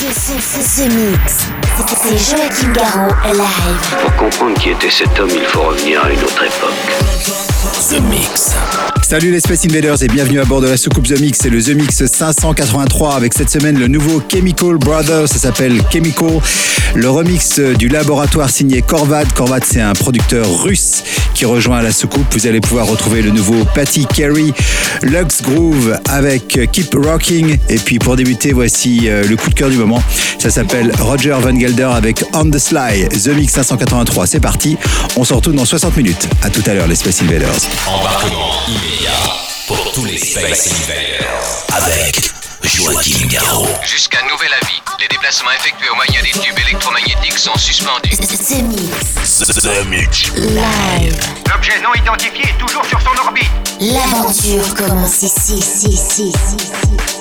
Mix. 0.00 1.48
Pour 4.00 4.16
comprendre 4.16 4.58
qui 4.58 4.70
était 4.70 4.88
cet 4.88 5.20
homme, 5.20 5.28
il 5.30 5.44
faut 5.44 5.60
revenir 5.60 6.02
à 6.02 6.10
une 6.10 6.22
autre 6.22 6.42
époque. 6.42 6.70
The 7.90 8.00
Mix. 8.00 8.54
Salut 9.10 9.32
les 9.32 9.40
Space 9.40 9.64
Invaders 9.64 10.04
et 10.04 10.06
bienvenue 10.06 10.38
à 10.38 10.44
bord 10.44 10.60
de 10.60 10.68
la 10.68 10.76
soucoupe 10.76 11.08
The 11.08 11.20
Mix. 11.20 11.40
C'est 11.42 11.50
le 11.50 11.60
The 11.60 11.70
Mix 11.70 12.06
583 12.06 13.16
avec 13.16 13.34
cette 13.34 13.50
semaine 13.50 13.76
le 13.76 13.88
nouveau 13.88 14.22
Chemical 14.30 14.76
Brothers. 14.76 15.26
Ça 15.26 15.38
s'appelle 15.38 15.82
Chemical. 15.92 16.38
Le 16.94 17.10
remix 17.10 17.58
du 17.58 17.88
laboratoire 17.88 18.48
signé 18.48 18.82
Korvad. 18.82 19.32
Korvad, 19.32 19.64
c'est 19.66 19.80
un 19.80 19.94
producteur 19.94 20.46
russe 20.62 21.02
qui 21.34 21.44
rejoint 21.44 21.82
la 21.82 21.90
soucoupe. 21.90 22.32
Vous 22.34 22.46
allez 22.46 22.60
pouvoir 22.60 22.86
retrouver 22.86 23.20
le 23.20 23.30
nouveau 23.30 23.64
Patty 23.74 24.06
Carey, 24.06 24.52
Lux 25.02 25.42
Groove 25.42 25.98
avec 26.08 26.70
Keep 26.70 26.94
Rocking. 26.94 27.58
Et 27.68 27.78
puis 27.78 27.98
pour 27.98 28.14
débuter, 28.14 28.52
voici 28.52 29.08
euh, 29.08 29.24
le 29.24 29.36
coup 29.36 29.50
de 29.50 29.54
cœur 29.54 29.70
du 29.70 29.76
moment. 29.76 30.00
Ça 30.38 30.50
s'appelle 30.50 30.92
Roger 31.00 31.36
Van 31.40 31.58
Gelder 31.58 31.90
avec 31.92 32.24
On 32.32 32.48
the 32.48 32.58
Sly. 32.58 33.08
The 33.08 33.34
Mix 33.34 33.54
583. 33.54 34.28
C'est 34.28 34.38
parti. 34.38 34.76
On 35.16 35.24
se 35.24 35.34
retrouve 35.34 35.54
dans 35.54 35.64
60 35.64 35.96
minutes. 35.96 36.28
À 36.42 36.50
tout 36.50 36.62
à 36.66 36.74
l'heure 36.74 36.86
les 36.86 36.94
Space 36.94 37.22
Invaders. 37.22 37.58
Pour 39.66 39.92
tous 39.92 40.04
les 40.04 40.18
Space 40.18 40.68
Invaders 40.72 41.64
avec 41.74 42.32
Joachim 42.64 43.26
Garraud. 43.28 43.66
Jusqu'à 43.82 44.18
nouvel 44.30 44.50
avis, 44.62 44.82
les 45.00 45.08
déplacements 45.08 45.50
effectués 45.52 45.88
au 45.90 45.94
moyen 45.94 46.20
des 46.22 46.38
tubes 46.38 46.58
électromagnétiques 46.58 47.38
sont 47.38 47.56
suspendus. 47.56 48.10
The 48.10 48.62
Mix. 48.62 49.38
The 49.38 49.86
Mix. 49.86 50.28
Live. 50.36 51.18
L'objet 51.50 51.80
non 51.82 51.94
identifié 51.94 52.42
est 52.42 52.58
toujours 52.58 52.84
sur 52.84 53.00
son 53.00 53.24
orbite. 53.24 53.50
L'aventure 53.80 54.74
commence 54.74 55.22
ici, 55.22 55.54
ici, 55.54 55.88
ici, 55.88 56.28
ici, 56.28 56.56
ici. 56.56 57.20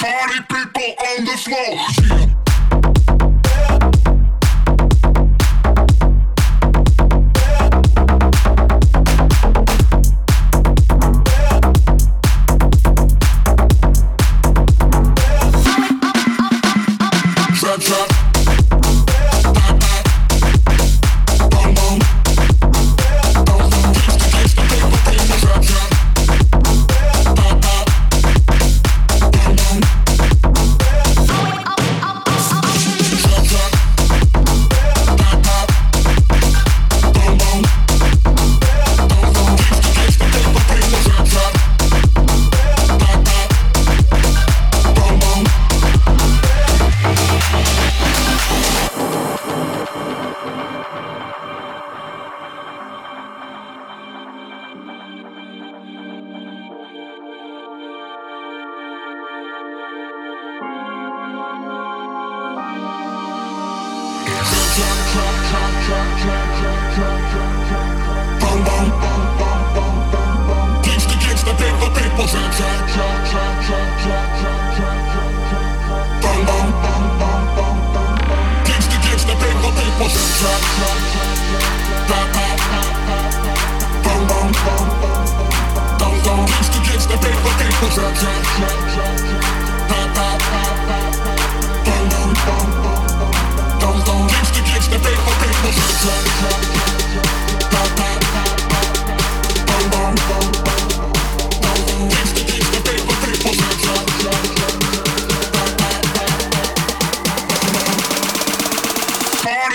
Party 0.00 0.40
people 0.48 0.94
on 1.08 1.24
the 1.24 1.36
floor. 1.36 1.99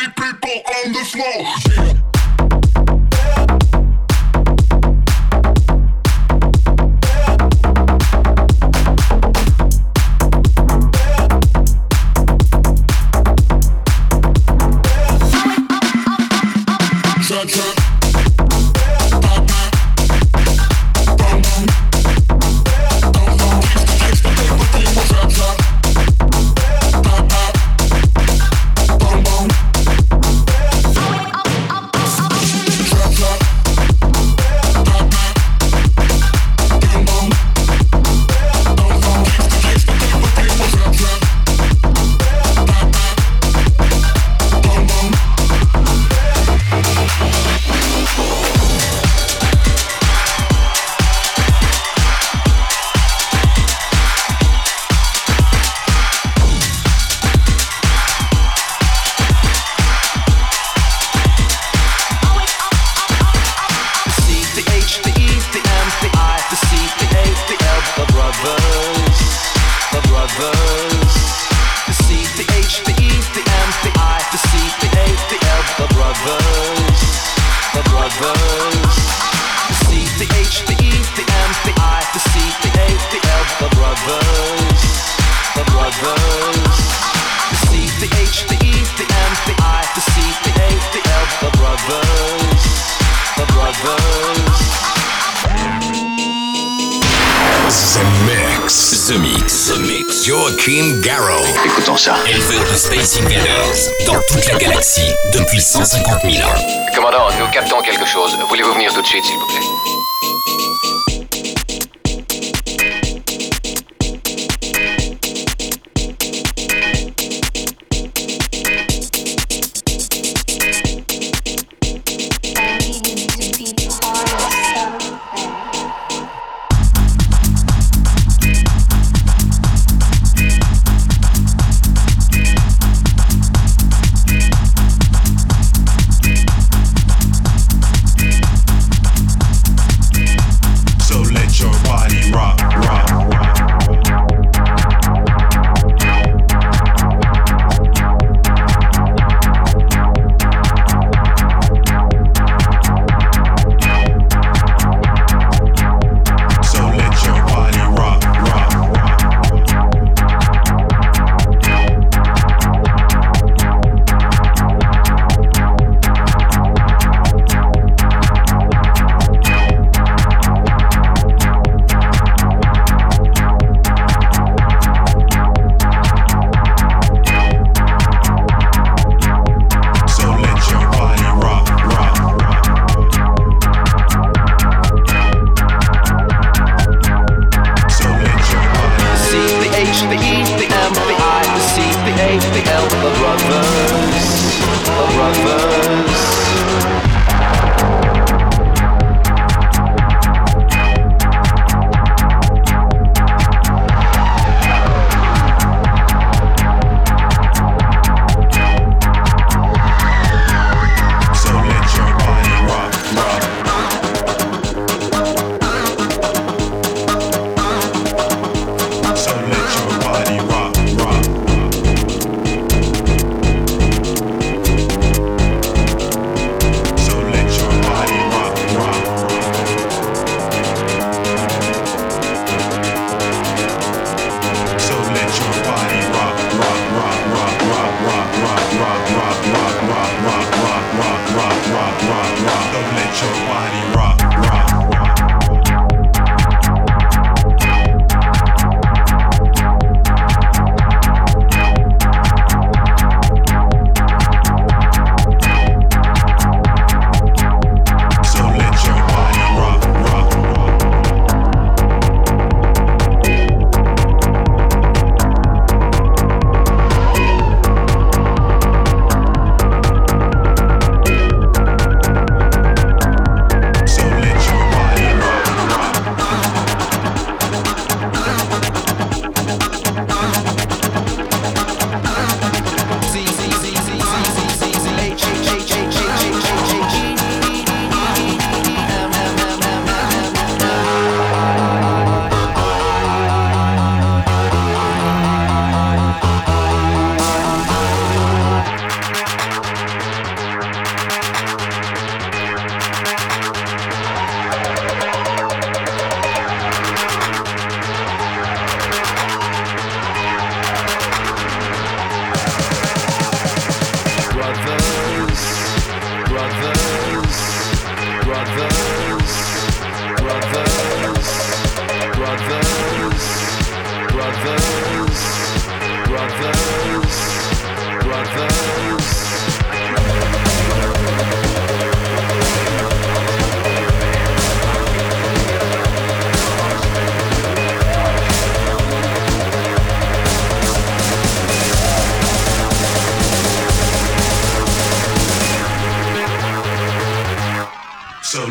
People 0.09 0.61
on 0.83 0.93
the 0.93 1.03
floor. 1.05 1.45
Trap, 1.73 2.04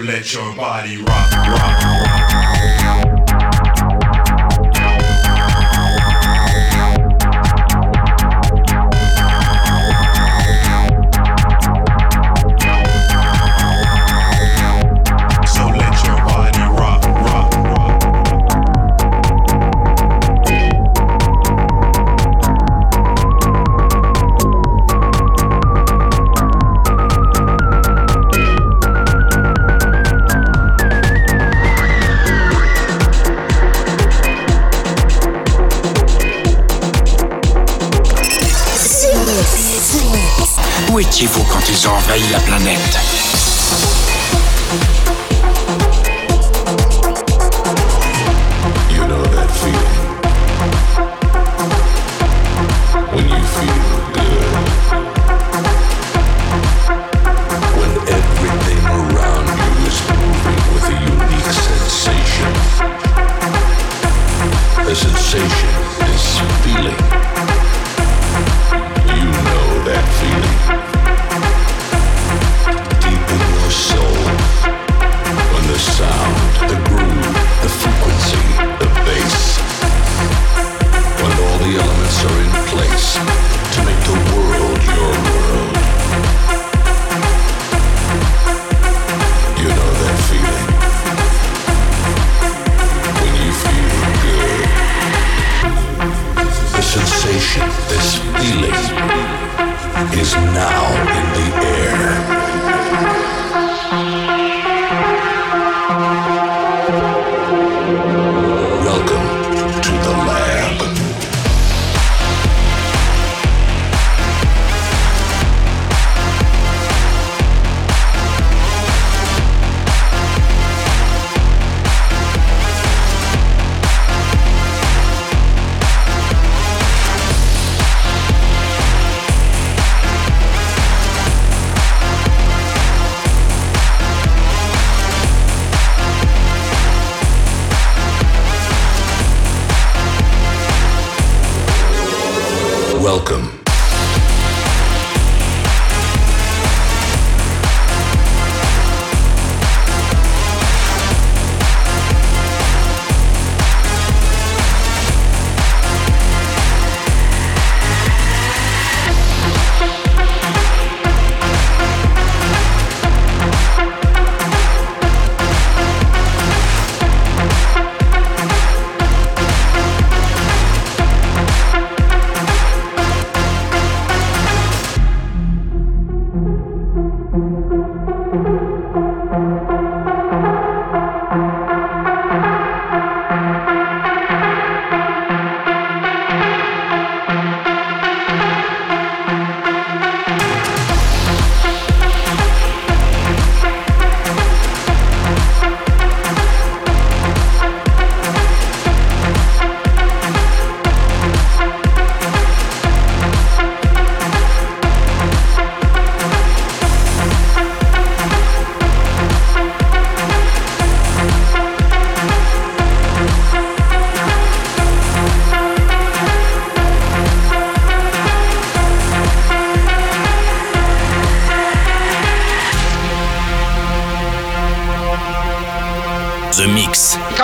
let 0.04 0.34
your 0.34 0.54
body 0.54 0.98
rock, 0.98 1.32
rock, 1.32 1.82
rock. 1.82 2.13
ils 41.68 41.88
ont 41.88 41.92
envahi 41.92 42.22
la 42.30 42.40
planète. 42.40 43.13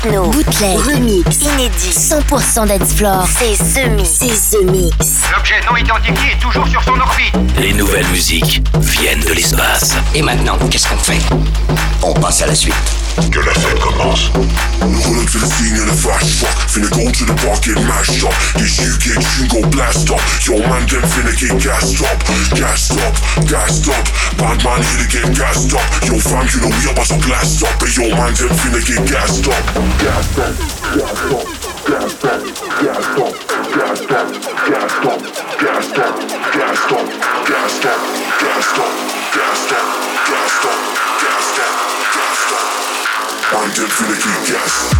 Techno, 0.00 0.28
bootleg, 0.28 0.78
inédit, 1.40 1.92
100% 1.92 2.68
dancefloor. 2.68 3.26
C'est 3.26 3.56
The 3.56 3.90
Mix. 3.90 4.10
C'est 4.10 4.56
The 4.56 4.62
L'objet 5.32 5.54
non 5.68 5.76
identifié 5.76 6.32
est 6.32 6.40
toujours 6.40 6.68
sur 6.68 6.82
son 6.84 6.92
orbite. 7.00 7.34
Les 7.58 7.72
nouvelles 7.72 8.06
musiques 8.06 8.62
viennent 8.80 9.24
de 9.24 9.32
l'espace. 9.32 9.96
Et 10.14 10.22
maintenant, 10.22 10.56
qu'est-ce 10.70 10.88
qu'on 10.88 10.98
fait? 10.98 11.18
On 12.02 12.14
passe 12.14 12.42
à 12.42 12.46
la 12.46 12.54
suite. 12.54 12.74
que 13.26 13.40
la 13.40 13.54
fête 13.54 13.78
commence. 13.80 14.30
Nous 14.80 15.02
rollin' 15.02 15.26
to 15.26 15.38
the 15.38 15.46
scene 15.46 15.74
in 15.74 15.88
a 15.88 15.92
fast 15.92 16.38
truck. 16.38 16.54
Finna 16.70 16.88
go 16.90 17.10
to 17.10 17.24
the 17.24 17.34
park 17.42 17.66
and 17.66 17.82
mash 17.86 18.22
up. 18.22 18.34
This 18.54 18.78
UK 18.78 19.18
tune 19.18 19.48
go 19.50 19.68
blast 19.68 20.10
up. 20.10 20.20
Yo 20.46 20.58
man, 20.58 20.86
them 20.86 21.02
finna 21.10 21.34
get 21.34 21.58
gassed 21.58 22.00
up. 22.02 22.18
Gassed 22.54 22.94
up, 23.02 23.14
gassed 23.48 23.88
up. 23.88 24.04
Bad 24.38 24.62
man 24.62 24.82
here 24.82 25.02
to 25.02 25.08
get 25.10 25.36
gassed 25.36 25.74
up. 25.74 25.82
Yo 26.06 26.14
fam, 26.18 26.46
you 26.46 26.60
know 26.62 26.70
we 26.70 26.86
up 26.90 26.98
as 26.98 27.10
a 27.10 27.18
blast 27.18 27.62
up. 27.64 27.74
But 27.80 27.90
yo 27.96 28.08
man, 28.14 28.32
them 28.38 28.52
finna 28.54 28.80
get 28.86 29.02
gassed 29.10 29.48
up. 29.48 29.64
Gassed 29.98 30.38
up, 30.38 30.54
gassed 30.94 31.34
up. 31.34 31.68
Gassed 31.88 32.24
up, 32.24 32.42
gassed 32.82 33.18
up, 33.18 33.34
gassed 33.74 34.10
up, 34.12 34.28
gassed 34.68 35.04
up, 35.06 35.20
gassed 35.58 35.98
up. 35.98 36.17
to 43.88 44.04
the 44.04 44.14
deep, 44.14 44.48
yes. 44.50 44.97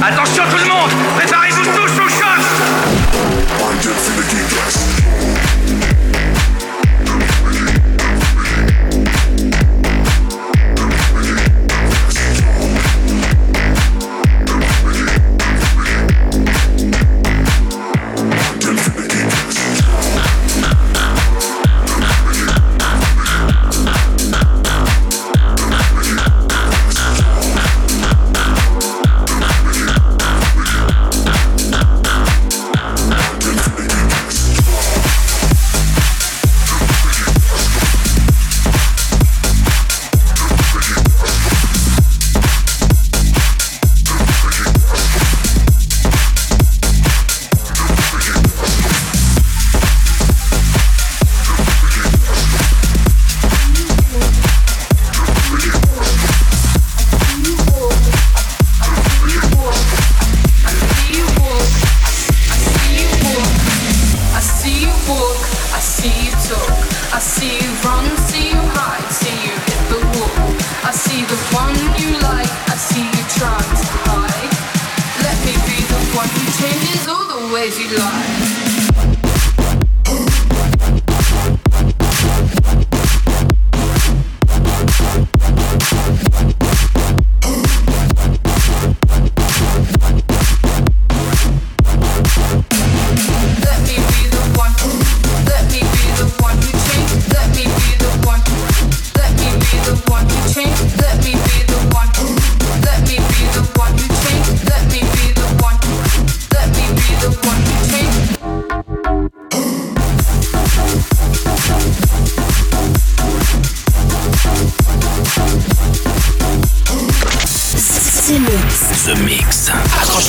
Attention 0.00 0.44
tout 0.50 0.56
le 0.56 0.64
monde 0.64 0.90
Préparez-vous 1.16 1.64
tous 1.76 2.01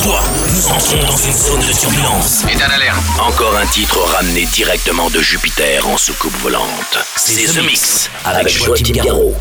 Nous 0.01 0.67
entrons 0.71 1.05
dans 1.05 1.17
une 1.17 1.33
zone 1.33 1.59
de 1.59 1.71
turbulence. 1.71 2.43
État 2.51 2.67
d'alerte. 2.67 2.97
Encore 3.19 3.55
un 3.55 3.65
titre 3.67 3.99
ramené 3.99 4.45
directement 4.47 5.11
de 5.11 5.21
Jupiter 5.21 5.87
en 5.87 5.97
soucoupe 5.97 6.35
volante. 6.41 6.97
C'est 7.15 7.43
The 7.43 7.63
Mix 7.63 8.09
avec, 8.25 8.39
avec 8.41 8.57
Joachim 8.57 8.91
Garraud. 8.91 9.35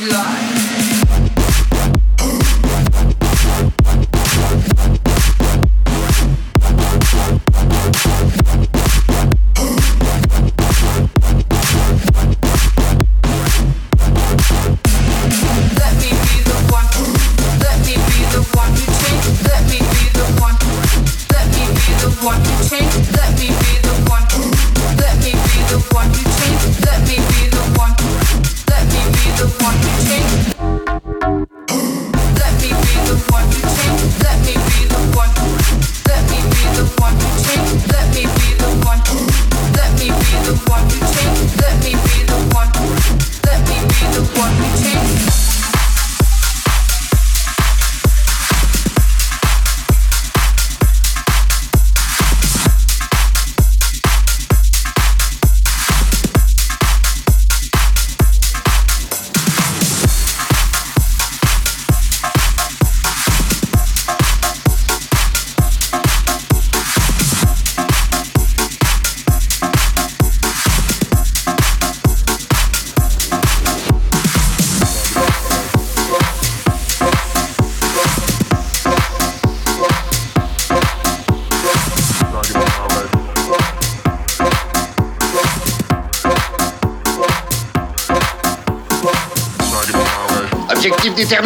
Crazy 0.00 0.10
life. 0.10 0.63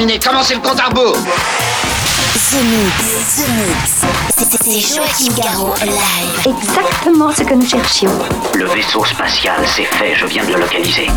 Déterminé, 0.09 0.19
commencez 0.19 0.55
le 0.55 0.61
compte 0.61 0.81
à 0.81 0.87
rebours 0.87 1.13
The 1.13 2.63
Mix, 2.65 3.37
The 3.37 3.49
Mix. 3.59 4.07
C'est 4.63 4.81
Joachim 4.81 5.35
Garraud 5.37 5.75
live. 5.83 6.57
Exactement 6.57 7.31
ce 7.31 7.43
que 7.43 7.53
nous 7.53 7.67
cherchions. 7.67 8.19
Le 8.55 8.65
vaisseau 8.67 9.05
spatial, 9.05 9.61
c'est 9.67 9.85
fait, 9.85 10.15
je 10.15 10.25
viens 10.25 10.45
de 10.45 10.55
le 10.55 10.61
localiser. 10.61 11.09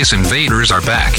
Space 0.00 0.14
invaders 0.14 0.72
are 0.72 0.80
back. 0.80 1.12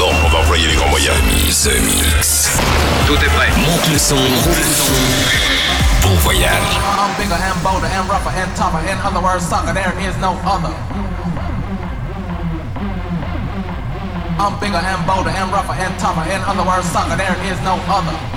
Bon, 0.00 0.10
on 0.10 0.30
va 0.30 0.40
employer 0.40 0.66
les 0.66 0.74
grands 0.74 0.88
moyens. 0.88 1.62
The 1.62 1.78
Mix. 1.78 2.50
Tout 3.06 3.14
est 3.14 3.30
prêt. 3.36 3.50
Monte 3.56 3.88
le 3.92 3.98
son. 3.98 4.16
Bon 6.02 6.14
voyage. 6.24 6.50
I'm 6.98 7.14
bigger 7.16 7.38
and 7.38 7.62
bolder 7.62 7.86
and 7.86 8.08
rougher 8.08 8.32
and 8.34 8.50
tougher. 8.56 8.82
In 8.90 8.98
other 8.98 9.22
words, 9.22 9.46
sucker, 9.46 9.72
there 9.72 9.94
is 10.02 10.16
no 10.18 10.34
other. 10.44 10.74
I'm 14.40 14.58
bigger 14.58 14.82
and 14.82 15.06
bolder 15.06 15.30
and 15.30 15.52
rougher 15.52 15.78
and 15.78 15.96
tougher. 16.00 16.28
In 16.34 16.42
other 16.42 16.66
words, 16.66 16.86
sucker, 16.90 17.14
there 17.14 17.36
is 17.46 17.60
no 17.62 17.78
other. 17.86 18.29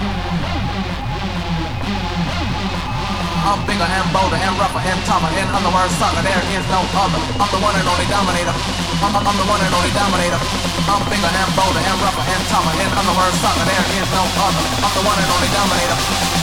Bigger 3.73 3.89
and 3.89 4.05
bolder 4.13 4.37
and 4.37 4.53
rougher 4.61 4.77
and 4.85 5.01
tougher. 5.09 5.33
In 5.33 5.49
other 5.49 5.73
words, 5.73 5.93
sucker, 5.97 6.21
there 6.21 6.43
is 6.53 6.61
no 6.69 6.85
other. 6.93 7.17
I'm 7.41 7.49
the 7.49 7.57
one 7.57 7.73
and 7.73 7.87
only 7.89 8.05
dominator. 8.05 8.53
I'm, 9.01 9.17
I'm 9.17 9.33
the 9.33 9.47
one 9.49 9.61
and 9.65 9.73
only 9.73 9.89
dominator. 9.97 10.37
I'm 10.85 11.01
bigger 11.09 11.25
and 11.25 11.49
bolder 11.57 11.81
and 11.81 11.97
rougher 12.05 12.21
and 12.21 12.43
tougher. 12.53 12.73
In 12.77 12.89
other 12.93 13.15
words, 13.17 13.35
sucker, 13.41 13.65
there 13.65 13.85
is 13.97 14.09
no 14.13 14.23
other. 14.45 14.63
I'm 14.77 14.93
the 14.93 15.01
one 15.01 15.17
and 15.17 15.29
only 15.33 15.49
dominator. 15.49 16.42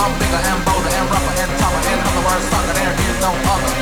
I'm 0.00 0.12
bigger 0.18 0.36
and 0.36 0.64
bolder 0.64 0.88
and 0.94 1.10
rougher 1.10 1.34
and 1.42 1.50
tougher. 1.58 1.82
In 1.90 1.98
other 1.98 2.22
words, 2.22 2.44
sucker, 2.46 2.72
there 2.72 2.94
is 2.94 3.20
no 3.20 3.30
other. 3.50 3.74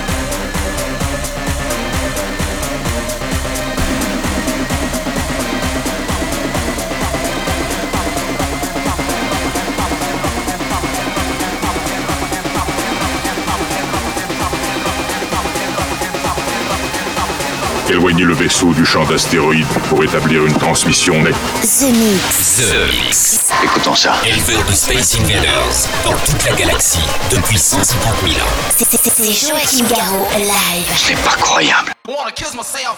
Éloignez 17.88 18.24
le 18.24 18.34
vaisseau 18.34 18.72
du 18.72 18.84
champ 18.84 19.04
d'astéroïdes 19.04 19.66
pour 19.88 20.02
établir 20.02 20.44
une 20.44 20.54
transmission 20.54 21.22
nette. 21.22 21.34
The 21.62 21.92
Mix. 21.92 22.56
The 22.56 23.04
Mix. 23.04 23.45
Écoutons 23.66 23.96
ça. 23.96 24.14
Éleveur 24.24 24.62
de 24.64 24.72
Space 24.72 25.16
Invaders 25.16 25.88
dans 26.04 26.16
toute 26.24 26.44
la 26.44 26.52
galaxie 26.52 27.00
depuis 27.32 27.58
150 27.58 28.14
000 28.22 28.34
ans. 28.34 28.50
C'est- 28.78 29.48
Joachim 29.48 29.86
Garraud 29.88 30.28
live. 30.38 30.86
C'est 30.96 31.16
pas 31.24 31.34
croyable. 31.40 31.92
Wanna 32.06 32.30
kiss 32.30 32.54
myself. 32.54 32.94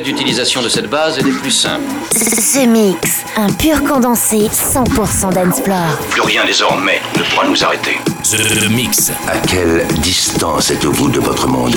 D'utilisation 0.00 0.62
de 0.62 0.68
cette 0.68 0.88
base 0.88 1.18
est 1.18 1.22
des 1.22 1.32
plus 1.32 1.50
simples. 1.50 1.84
The 2.12 2.66
Mix. 2.66 3.24
Un 3.36 3.50
pur 3.52 3.82
condensé 3.84 4.48
100% 4.48 5.32
dancefloor. 5.34 5.98
Plus 6.10 6.22
rien 6.22 6.44
désormais 6.46 7.00
ne 7.16 7.22
pourra 7.24 7.46
nous 7.46 7.62
arrêter. 7.64 7.98
The 8.22 8.70
Mix. 8.70 9.10
À 9.28 9.38
quelle 9.38 9.86
distance 9.98 10.70
êtes-vous 10.70 11.08
de 11.08 11.20
votre 11.20 11.46
monde? 11.48 11.76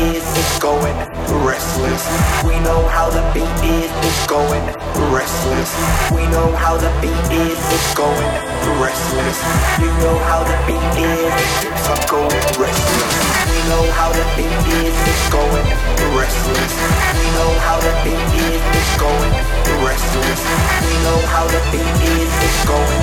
is, 0.00 0.24
it's 0.24 0.58
going 0.58 0.96
restless. 1.44 2.02
We 2.44 2.56
know 2.64 2.80
how 2.88 3.10
the 3.10 3.20
beat 3.36 3.58
is, 3.64 3.90
it's 4.08 4.26
going 4.26 4.64
restless. 5.12 5.70
We 6.10 6.24
know 6.32 6.48
how 6.56 6.76
the 6.76 6.90
beat 7.04 7.26
is, 7.28 7.60
it's 7.60 7.94
going 7.94 8.30
restless. 8.80 9.38
You 9.80 9.92
know 10.00 10.16
how 10.24 10.40
the 10.44 10.56
beat 10.64 10.92
is, 10.96 11.32
it 11.36 11.50
keeps 11.60 11.84
on 11.92 12.00
going 12.08 12.40
restless. 12.56 13.14
We 13.52 13.60
know 13.68 13.84
how 13.92 14.10
the 14.12 14.24
beat 14.36 14.62
is, 14.80 14.96
it's 14.96 15.26
going 15.28 15.68
restless. 16.16 16.72
We 17.20 17.26
know 17.36 17.50
how 17.60 17.78
the 17.80 17.92
beat 18.04 18.30
is, 18.48 18.62
it's 18.72 18.94
going 18.96 19.32
restless. 19.84 20.40
We 20.80 20.94
know 21.04 21.20
how 21.28 21.46
the 21.46 21.60
beat 21.72 22.00
is, 22.08 22.32
it's 22.40 22.64
going 22.64 23.02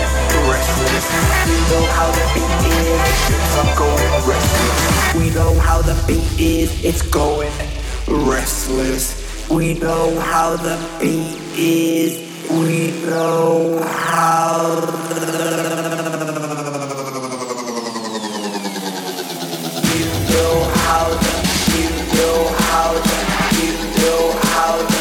restless. 0.49 1.05
We 1.45 1.57
know 1.69 1.85
how 1.93 2.09
the 2.11 2.25
beat 2.33 2.57
is, 2.65 2.97
it 3.29 3.75
going 3.77 4.07
restless. 4.25 5.15
We 5.15 5.29
know 5.29 5.53
how 5.59 5.81
the 5.81 5.95
beat 6.07 6.39
is, 6.39 6.69
it's 6.87 7.01
going 7.01 7.51
restless. 8.07 9.49
We 9.49 9.73
know 9.73 10.17
how 10.21 10.55
the 10.55 10.77
beat 11.01 11.37
is, 11.59 12.17
we 12.49 12.91
know 13.05 13.79
how 13.83 14.79
the, 14.79 15.27
you 19.95 20.05
know 20.31 20.63
how 20.85 21.07
know 22.15 22.43
how 22.55 22.93
know 24.01 24.31
how 24.47 24.97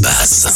viennent 0.00 0.55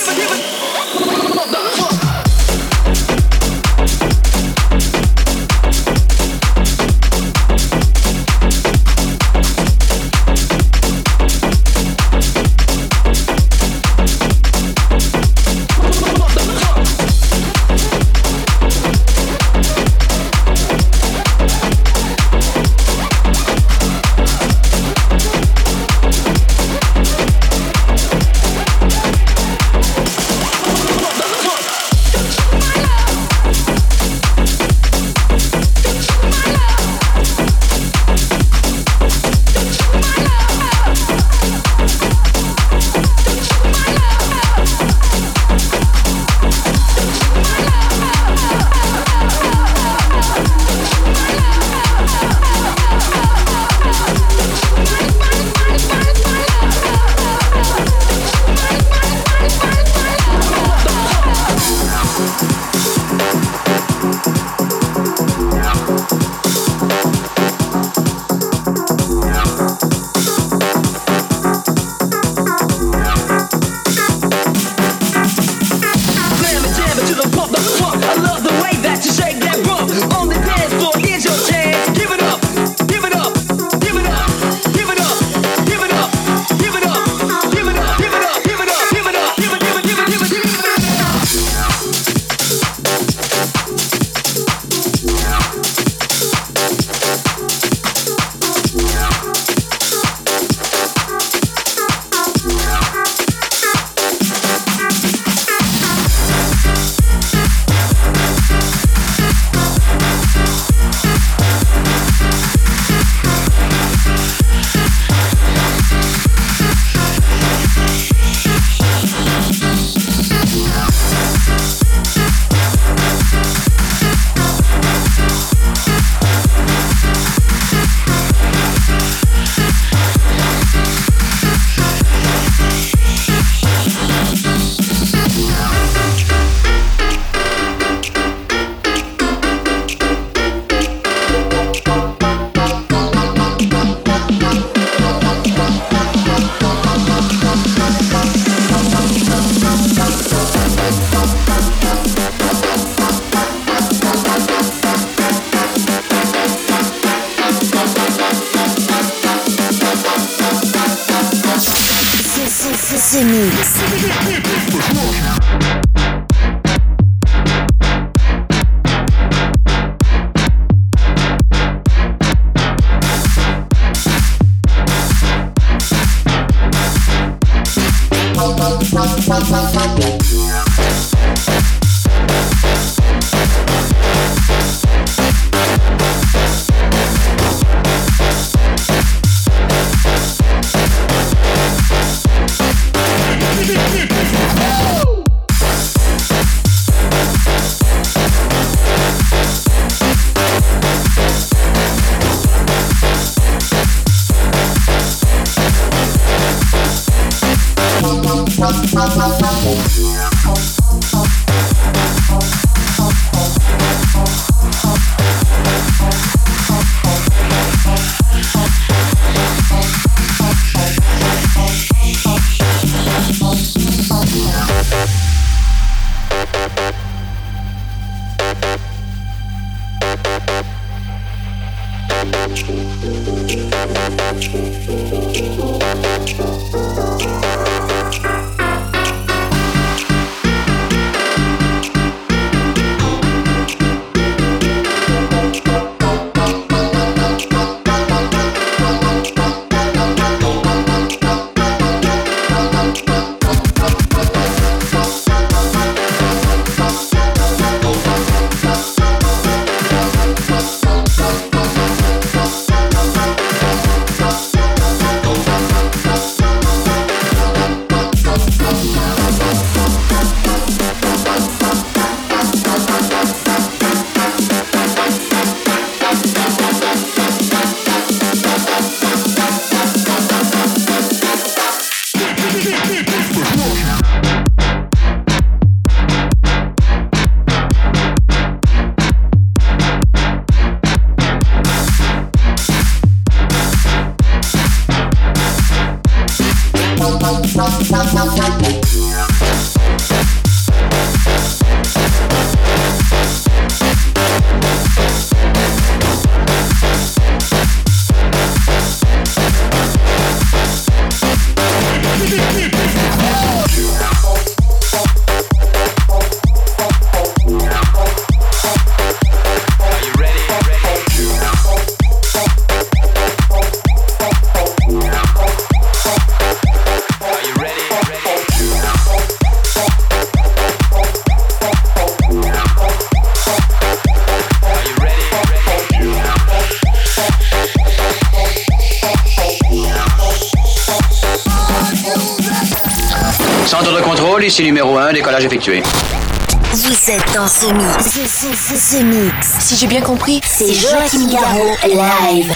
dans 347.41 347.47
ce 347.47 347.65
mix. 347.73 348.05
Ce, 348.05 348.19
ce, 348.27 348.55
ce, 348.55 348.97
ce 348.97 349.03
mix. 349.03 349.47
Si 349.61 349.75
j'ai 349.75 349.87
bien 349.87 350.01
compris, 350.01 350.41
c'est 350.45 350.71
Joachim 350.73 351.27
Garraud 351.27 351.75
live. 351.83 352.53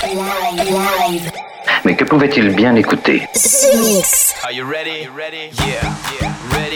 live. 0.58 1.32
Mais 1.84 1.96
que 1.96 2.04
pouvait-il 2.04 2.50
bien 2.50 2.76
écouter? 2.76 3.28
Ce 3.34 3.76
mix. 3.78 4.36
Are 4.44 4.52
you 4.52 4.64
ready? 4.64 4.92
Are 4.92 5.06
you 5.06 5.12
ready? 5.18 5.50
Yeah. 5.58 5.90
yeah. 6.22 6.32
Ready? 6.52 6.75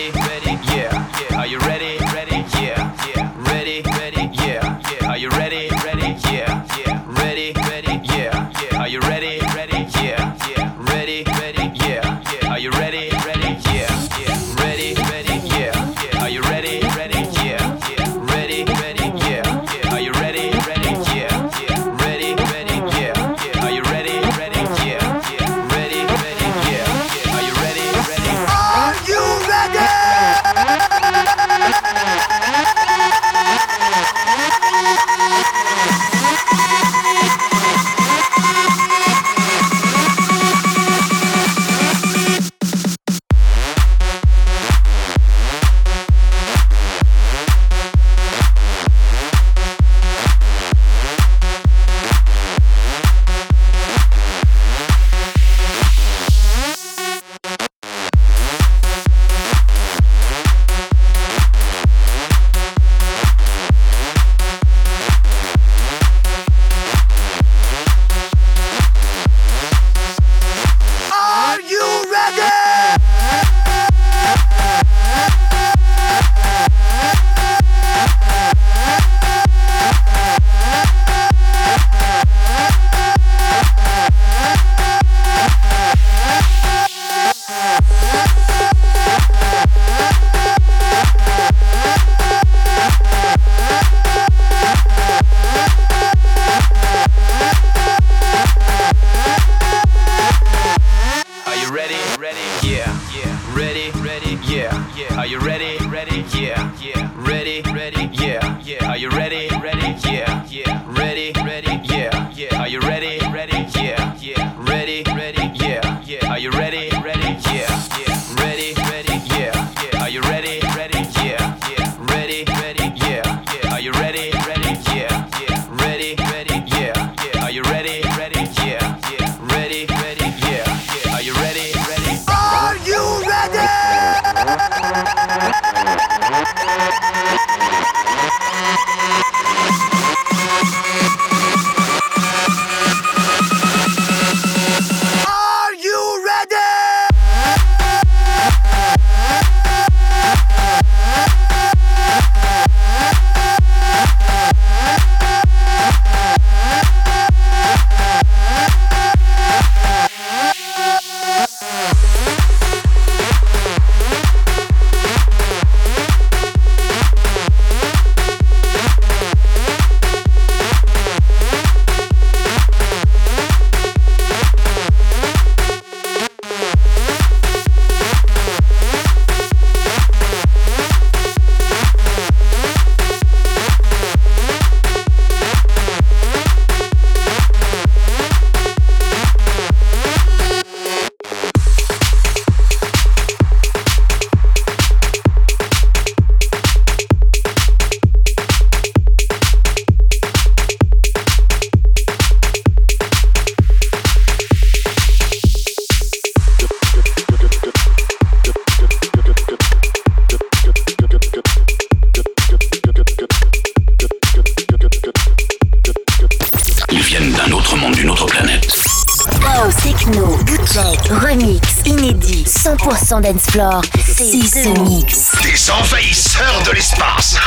100% 223.59 223.65
dance 223.65 223.81
floor. 223.81 223.81
C'est 224.05 224.63
The 224.63 224.79
Mix. 224.79 225.31
Des 225.43 225.71
envahisseurs 225.71 226.63
de 226.65 226.71
l'espace. 226.71 227.35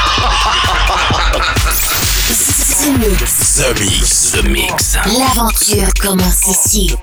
The 2.83 2.99
Mix. 2.99 3.57
The 3.57 3.81
Mix. 3.81 4.33
The 4.33 4.43
Mix. 4.45 4.97
L'aventure 5.19 5.93
commence 6.01 6.47
ici. 6.49 6.97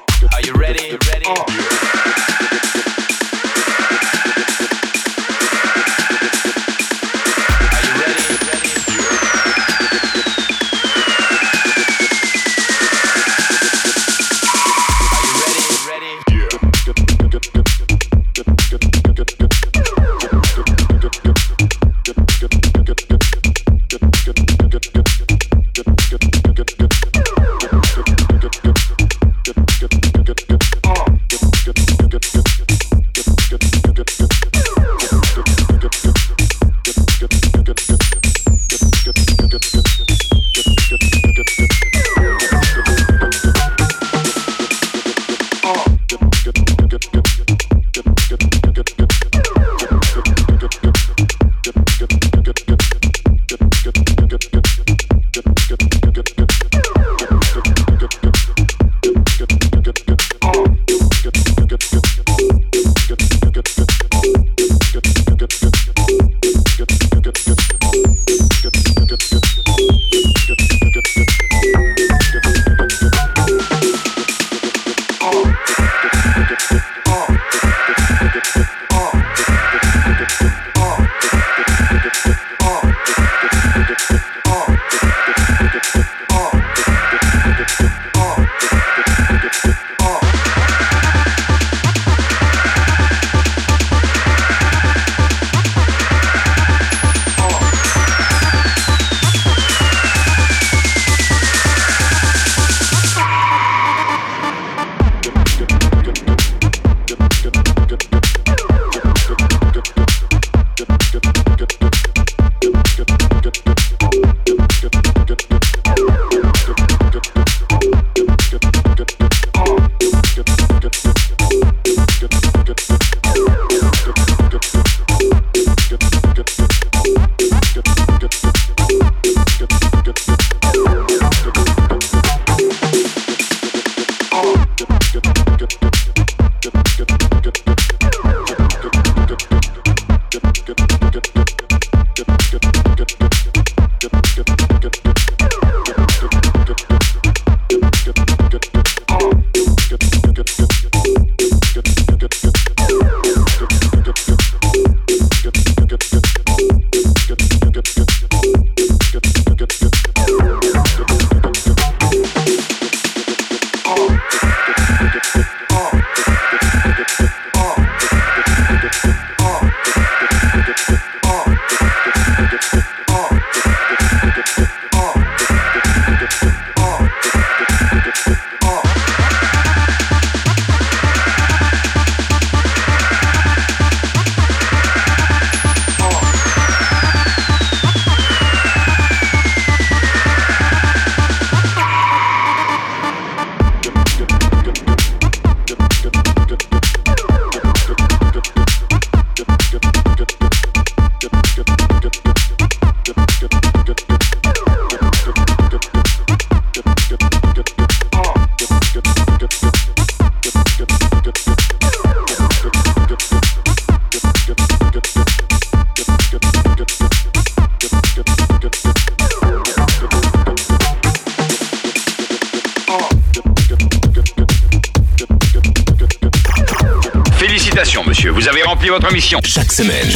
Mission. 229.11 229.39
Chaque 229.43 229.71
semaine. 229.71 230.07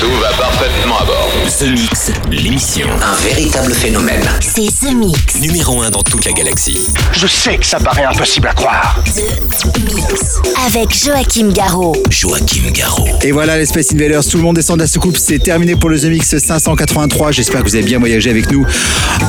Tout 0.00 0.10
va 0.20 0.28
parfaitement 0.30 0.98
à 0.98 1.04
bord. 1.04 1.30
The 1.58 1.70
Mix, 1.70 2.12
l'émission. 2.30 2.86
Un 3.02 3.14
véritable 3.28 3.72
phénomène. 3.74 4.22
C'est 4.40 4.68
The 4.68 4.92
Mix. 4.94 5.40
Numéro 5.40 5.82
1 5.82 5.90
dans 5.90 6.02
toute 6.02 6.24
la 6.24 6.32
galaxie. 6.32 6.78
Je 7.12 7.26
sais 7.26 7.56
que 7.56 7.66
ça 7.66 7.78
paraît 7.78 8.04
impossible 8.04 8.48
à 8.48 8.54
croire. 8.54 9.02
The 9.14 9.78
Mix. 9.94 10.40
Avec 10.66 10.94
Joachim 10.94 11.50
Garraud. 11.52 11.96
Joachim 12.10 12.70
Garraud. 12.72 13.08
Et 13.22 13.32
voilà 13.32 13.56
les 13.58 13.66
Space 13.66 13.92
Invaders, 13.92 14.24
tout 14.26 14.36
le 14.36 14.42
monde 14.42 14.56
descend 14.56 14.76
de 14.76 14.82
la 14.82 14.88
soucoupe, 14.88 15.16
c'est 15.16 15.38
terminé 15.38 15.76
pour 15.76 15.88
le 15.88 15.98
The 15.98 16.04
Mix 16.04 16.36
583. 16.38 17.32
J'espère 17.32 17.62
que 17.62 17.68
vous 17.68 17.76
avez 17.76 17.84
bien 17.84 17.98
voyagé 17.98 18.30
avec 18.30 18.50
nous 18.50 18.66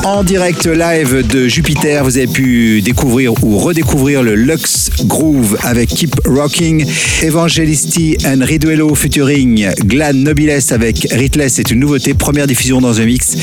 en 0.04 0.22
direct 0.22 0.66
live 0.66 1.26
de 1.26 1.48
Jupiter. 1.48 2.04
Vous 2.04 2.16
avez 2.18 2.26
pu 2.26 2.82
découvrir 2.82 3.32
ou 3.42 3.58
redécouvrir 3.58 4.22
le 4.22 4.34
Lux 4.34 4.67
Groove 5.04 5.56
avec 5.62 5.90
Keep 5.90 6.20
Rocking, 6.26 6.84
Evangelisti 7.22 8.16
and 8.24 8.40
Riduello 8.42 8.94
featuring 8.94 9.68
Glenn 9.84 10.22
Nobiles 10.22 10.60
avec 10.70 11.06
Ritless, 11.10 11.54
c'est 11.54 11.70
une 11.70 11.80
nouveauté, 11.80 12.14
première 12.14 12.46
diffusion 12.46 12.80
dans 12.80 12.92
The 12.92 13.00
Mix. 13.00 13.36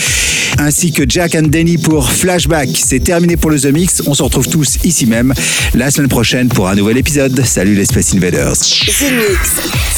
Ainsi 0.58 0.92
que 0.92 1.04
Jack 1.08 1.36
and 1.36 1.48
Denny 1.50 1.78
pour 1.78 2.12
Flashback. 2.12 2.70
C'est 2.74 3.00
terminé 3.00 3.36
pour 3.36 3.52
le 3.52 3.60
The 3.60 3.68
Mix. 3.68 4.02
On 4.06 4.14
se 4.14 4.24
retrouve 4.24 4.48
tous 4.48 4.78
ici 4.84 5.06
même 5.06 5.34
la 5.74 5.92
semaine 5.92 6.08
prochaine 6.10 6.48
pour 6.48 6.70
un 6.70 6.76
nouvel 6.76 6.98
épisode. 6.98 7.44
Salut 7.46 7.76
les 7.76 7.86
Space 7.86 8.14
Invaders. 8.14 8.56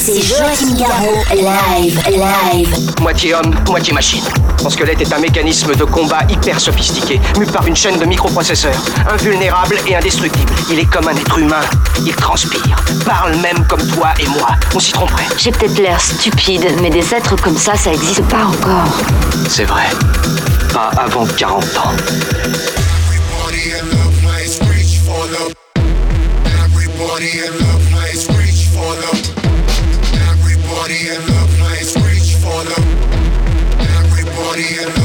C'est 0.08 0.22
Joachim 0.22 0.74
Garraud, 0.78 1.22
live, 1.36 2.02
live. 2.08 2.96
Moitié 3.02 3.34
homme, 3.34 3.54
moitié 3.68 3.92
machine. 3.92 4.24
Son 4.58 4.70
squelette 4.70 5.02
est 5.02 5.12
un 5.12 5.20
mécanisme 5.20 5.76
de 5.76 5.84
combat 5.84 6.20
hyper 6.30 6.62
sophistiqué, 6.62 7.20
mu 7.38 7.46
par 7.46 7.68
une 7.68 7.76
chaîne 7.76 8.00
de 8.00 8.06
microprocesseurs, 8.06 8.82
invulnérable 9.12 9.76
et 9.86 9.98
indestructible. 9.98 10.50
Il 10.72 10.80
est 10.80 10.86
comme 10.86 11.10
un 11.10 11.16
être 11.16 11.38
humain. 11.38 11.60
Il 12.06 12.16
transpire, 12.16 12.82
parle 13.06 13.36
même 13.36 13.66
comme 13.68 13.86
toi 13.88 14.14
et 14.18 14.28
moi. 14.28 14.52
On 14.74 14.80
s'y 14.80 14.94
tromperait. 14.94 15.26
J'ai 15.38 15.52
peut-être 15.52 15.78
l'air 15.78 16.00
stupide, 16.00 16.66
mais 16.82 16.90
des 16.90 17.14
êtres 17.14 17.36
comme 17.42 17.58
ça, 17.58 17.76
ça 17.76 17.92
existe 17.92 18.24
pas 18.30 18.46
encore. 18.46 18.88
C'est 19.50 19.66
vrai. 19.66 19.88
Pas 20.74 20.92
avant 20.98 21.26
40 21.26 21.64
ans. 21.80 21.92
Everybody 26.46 27.40
in 27.40 27.58
the 27.58 27.87
Everybody 34.58 34.92
in 34.92 34.97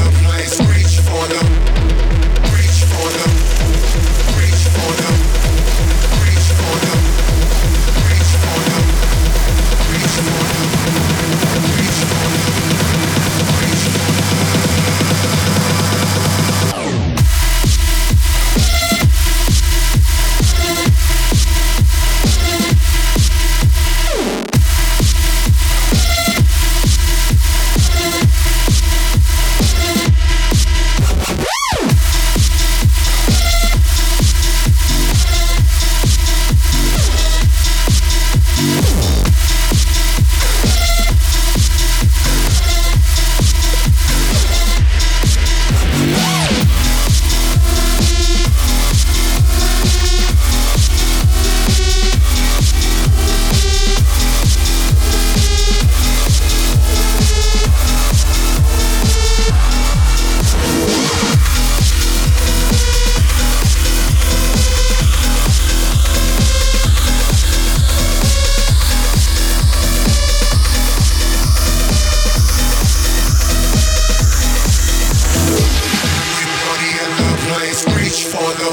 for 78.33 78.53
the. 78.57 78.71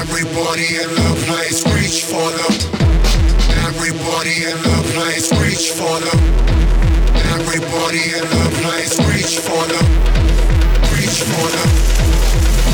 Everybody 0.00 0.76
in 0.76 0.90
the 1.00 1.10
place 1.24 1.64
reach 1.72 2.04
for 2.04 2.28
the. 2.36 2.48
Everybody 3.68 4.36
in 4.44 4.58
the 4.68 4.78
place 4.92 5.32
reach 5.40 5.70
for 5.72 5.96
the. 6.04 6.14
Everybody 7.36 8.04
in 8.18 8.24
the 8.36 8.46
place 8.60 9.00
reach 9.08 9.38
for 9.46 9.64
the. 9.72 9.80
Reach 10.92 11.20
for 11.30 11.46
the. 11.54 11.64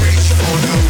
Reach 0.03 0.29
for 0.41 0.57
the. 0.67 0.90